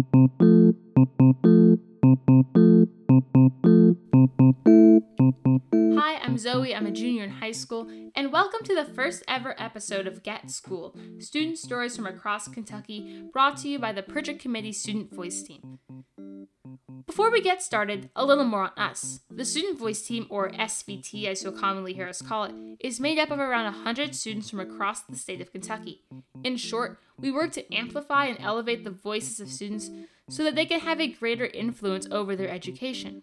[0.00, 0.06] Hi,
[6.22, 6.74] I'm Zoe.
[6.74, 10.50] I'm a junior in high school, and welcome to the first ever episode of Get
[10.50, 15.42] Schooled Student Stories from Across Kentucky, brought to you by the Prichard Committee Student Voice
[15.42, 15.80] Team.
[17.06, 19.20] Before we get started, a little more on us.
[19.28, 23.18] The Student Voice Team, or SVT as you'll commonly hear us call it, is made
[23.18, 26.04] up of around 100 students from across the state of Kentucky.
[26.42, 29.90] In short, we work to amplify and elevate the voices of students
[30.28, 33.22] so that they can have a greater influence over their education.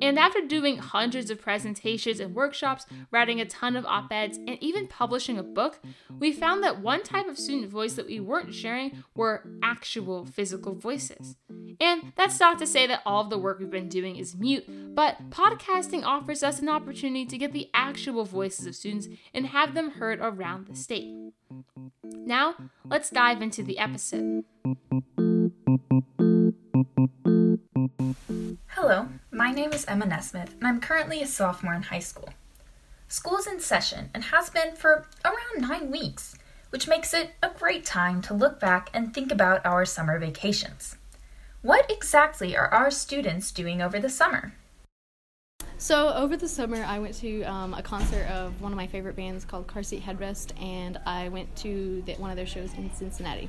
[0.00, 4.58] And after doing hundreds of presentations and workshops, writing a ton of op eds, and
[4.60, 5.80] even publishing a book,
[6.18, 10.74] we found that one type of student voice that we weren't sharing were actual physical
[10.74, 11.36] voices.
[11.80, 14.94] And that's not to say that all of the work we've been doing is mute,
[14.94, 19.74] but podcasting offers us an opportunity to get the actual voices of students and have
[19.74, 21.12] them heard around the state.
[22.04, 24.44] Now, let's dive into the episode.
[28.68, 32.28] Hello, my name is Emma Nesmith, and I'm currently a sophomore in high school.
[33.08, 36.36] School's in session and has been for around nine weeks,
[36.70, 40.96] which makes it a great time to look back and think about our summer vacations.
[41.66, 44.54] What exactly are our students doing over the summer?
[45.78, 49.16] So over the summer, I went to um, a concert of one of my favorite
[49.16, 52.94] bands called Car Seat Headrest, and I went to the, one of their shows in
[52.94, 53.48] Cincinnati.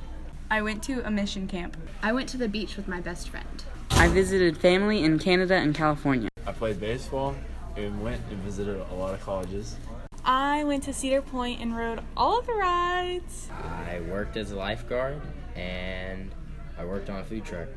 [0.50, 1.76] I went to a mission camp.
[2.02, 3.62] I went to the beach with my best friend.
[3.92, 6.28] I visited family in Canada and California.
[6.44, 7.36] I played baseball
[7.76, 9.76] and went and visited a lot of colleges.
[10.24, 13.48] I went to Cedar Point and rode all of the rides.
[13.62, 15.20] I worked as a lifeguard
[15.54, 16.34] and
[16.76, 17.68] I worked on a food truck.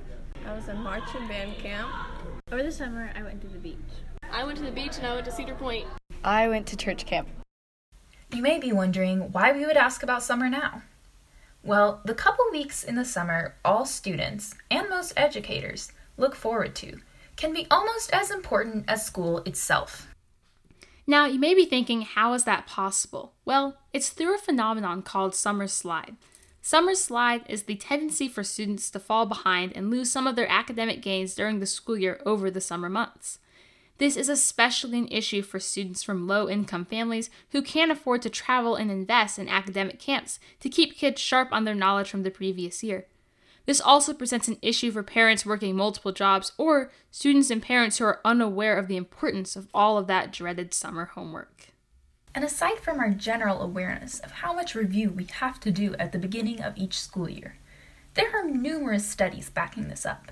[0.45, 1.89] I was in marching band camp.
[2.51, 3.77] Over the summer, I went to the beach.
[4.31, 5.85] I went to the beach and I went to Cedar Point.
[6.23, 7.27] I went to church camp.
[8.33, 10.83] You may be wondering why we would ask about summer now.
[11.63, 16.99] Well, the couple weeks in the summer all students, and most educators, look forward to
[17.35, 20.07] can be almost as important as school itself.
[21.07, 23.33] Now, you may be thinking, how is that possible?
[23.45, 26.15] Well, it's through a phenomenon called summer slide.
[26.63, 30.49] Summer slide is the tendency for students to fall behind and lose some of their
[30.49, 33.39] academic gains during the school year over the summer months.
[33.97, 38.29] This is especially an issue for students from low income families who can't afford to
[38.29, 42.31] travel and invest in academic camps to keep kids sharp on their knowledge from the
[42.31, 43.07] previous year.
[43.65, 48.05] This also presents an issue for parents working multiple jobs or students and parents who
[48.05, 51.71] are unaware of the importance of all of that dreaded summer homework.
[52.33, 56.11] And aside from our general awareness of how much review we have to do at
[56.11, 57.57] the beginning of each school year,
[58.13, 60.31] there are numerous studies backing this up.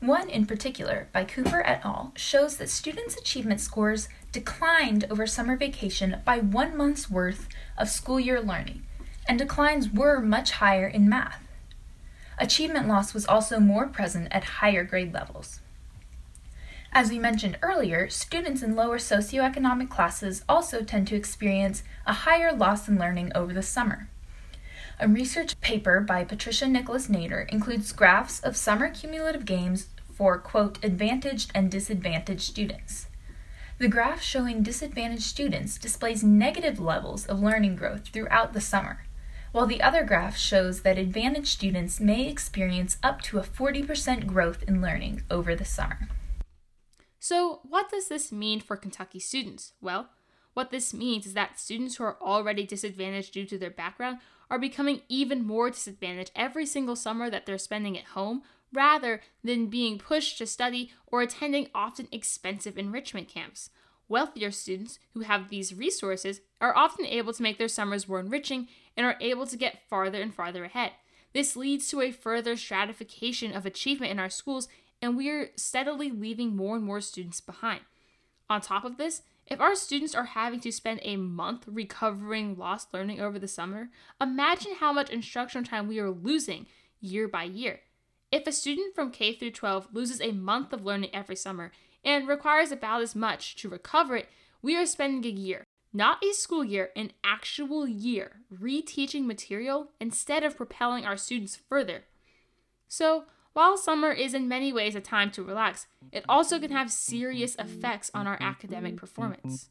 [0.00, 5.56] One in particular, by Cooper et al., shows that students' achievement scores declined over summer
[5.56, 7.48] vacation by one month's worth
[7.78, 8.84] of school year learning,
[9.28, 11.46] and declines were much higher in math.
[12.38, 15.60] Achievement loss was also more present at higher grade levels.
[16.94, 22.52] As we mentioned earlier, students in lower socioeconomic classes also tend to experience a higher
[22.52, 24.10] loss in learning over the summer.
[25.00, 30.84] A research paper by Patricia Nicholas Nader includes graphs of summer cumulative gains for, quote,
[30.84, 33.06] advantaged and disadvantaged students.
[33.78, 39.06] The graph showing disadvantaged students displays negative levels of learning growth throughout the summer,
[39.52, 44.62] while the other graph shows that advantaged students may experience up to a 40% growth
[44.68, 46.10] in learning over the summer.
[47.22, 49.74] So, what does this mean for Kentucky students?
[49.80, 50.08] Well,
[50.54, 54.18] what this means is that students who are already disadvantaged due to their background
[54.50, 59.68] are becoming even more disadvantaged every single summer that they're spending at home rather than
[59.68, 63.70] being pushed to study or attending often expensive enrichment camps.
[64.08, 68.66] Wealthier students who have these resources are often able to make their summers more enriching
[68.96, 70.90] and are able to get farther and farther ahead.
[71.32, 74.68] This leads to a further stratification of achievement in our schools,
[75.02, 77.80] and we are steadily leaving more and more students behind.
[78.48, 82.94] On top of this, if our students are having to spend a month recovering lost
[82.94, 86.66] learning over the summer, imagine how much instructional time we are losing
[87.00, 87.80] year by year.
[88.30, 91.72] If a student from K through 12 loses a month of learning every summer
[92.04, 94.28] and requires about as much to recover it,
[94.62, 100.44] we are spending a year, not a school year, an actual year, reteaching material instead
[100.44, 102.04] of propelling our students further.
[102.88, 106.90] So, while summer is in many ways a time to relax, it also can have
[106.90, 109.68] serious effects on our academic performance.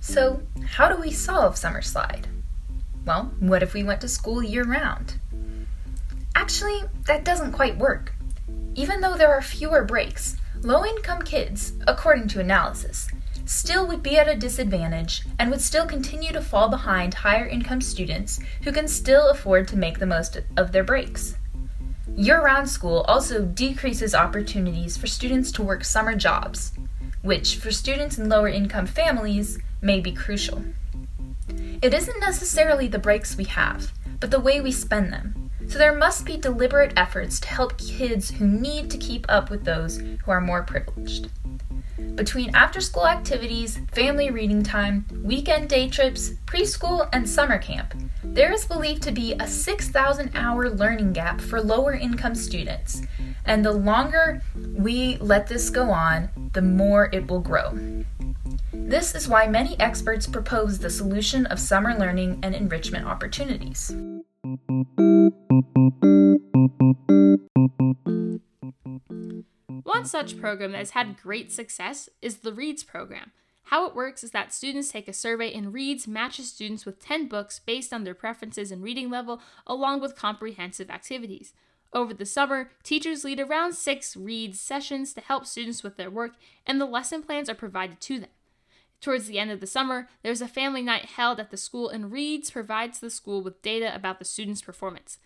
[0.00, 2.28] So, how do we solve summer slide?
[3.04, 5.18] Well, what if we went to school year round?
[6.34, 8.14] Actually, that doesn't quite work.
[8.74, 13.08] Even though there are fewer breaks, Low income kids, according to analysis,
[13.44, 17.80] still would be at a disadvantage and would still continue to fall behind higher income
[17.80, 21.36] students who can still afford to make the most of their breaks.
[22.16, 26.72] Year round school also decreases opportunities for students to work summer jobs,
[27.22, 30.60] which for students in lower income families may be crucial.
[31.80, 35.37] It isn't necessarily the breaks we have, but the way we spend them.
[35.68, 39.64] So there must be deliberate efforts to help kids who need to keep up with
[39.64, 41.28] those who are more privileged.
[42.14, 47.94] Between after school activities, family reading time, weekend day trips, preschool, and summer camp,
[48.24, 53.02] there is believed to be a 6,000 hour learning gap for lower income students.
[53.44, 54.42] And the longer
[54.74, 57.78] we let this go on, the more it will grow.
[58.72, 63.92] This is why many experts propose the solution of summer learning and enrichment opportunities.
[64.98, 65.30] One
[70.04, 73.30] such program that has had great success is the READS program.
[73.64, 77.28] How it works is that students take a survey and READS matches students with 10
[77.28, 81.52] books based on their preferences and reading level, along with comprehensive activities.
[81.92, 86.32] Over the summer, teachers lead around six READS sessions to help students with their work,
[86.66, 88.30] and the lesson plans are provided to them.
[89.00, 92.10] Towards the end of the summer, there's a family night held at the school, and
[92.10, 95.18] READS provides the school with data about the students' performance.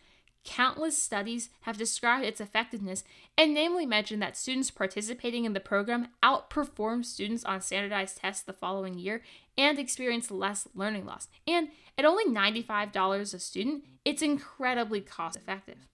[0.44, 3.04] Countless studies have described its effectiveness
[3.38, 8.52] and namely mentioned that students participating in the program outperform students on standardized tests the
[8.52, 9.22] following year
[9.56, 11.28] and experience less learning loss.
[11.46, 15.86] And at only $95 a student, it's incredibly cost effective.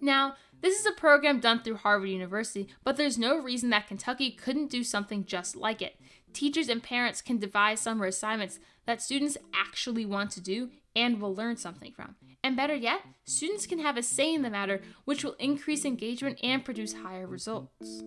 [0.00, 4.30] Now, this is a program done through Harvard University, but there's no reason that Kentucky
[4.30, 5.96] couldn't do something just like it.
[6.32, 11.34] Teachers and parents can devise summer assignments that students actually want to do and will
[11.34, 12.16] learn something from.
[12.42, 16.38] And better yet, students can have a say in the matter, which will increase engagement
[16.42, 18.02] and produce higher results.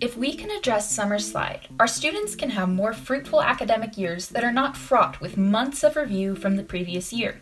[0.00, 4.44] If we can address summer slide, our students can have more fruitful academic years that
[4.44, 7.40] are not fraught with months of review from the previous year.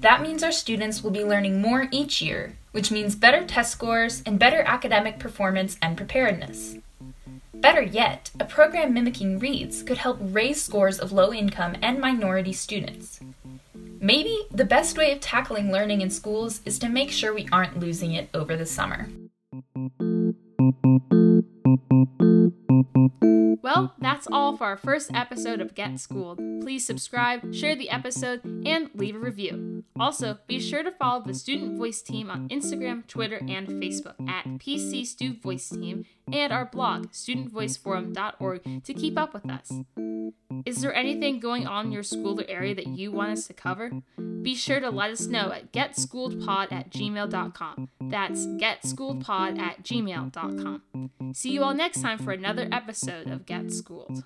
[0.00, 4.22] That means our students will be learning more each year, which means better test scores
[4.24, 6.76] and better academic performance and preparedness.
[7.60, 12.52] Better yet, a program mimicking READS could help raise scores of low income and minority
[12.52, 13.20] students.
[14.00, 17.80] Maybe the best way of tackling learning in schools is to make sure we aren't
[17.80, 19.08] losing it over the summer.
[23.60, 26.38] Well, that's all for our first episode of Get Schooled.
[26.62, 29.84] Please subscribe, share the episode, and leave a review.
[29.98, 34.44] Also, be sure to follow the Student Voice Team on Instagram, Twitter, and Facebook at
[34.58, 39.72] PC Stu Voice Team and our blog, studentvoiceforum.org, to keep up with us.
[40.64, 43.54] Is there anything going on in your school or area that you want us to
[43.54, 43.90] cover?
[44.42, 47.88] Be sure to let us know at getschooledpod at gmail.com.
[48.02, 51.10] That's getschooledpod at gmail.com.
[51.34, 54.24] See you all next time for another episode of Get Schooled.